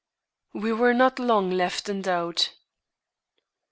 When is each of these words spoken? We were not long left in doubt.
We 0.53 0.73
were 0.73 0.95
not 0.95 1.19
long 1.19 1.51
left 1.51 1.87
in 1.87 2.01
doubt. 2.01 2.53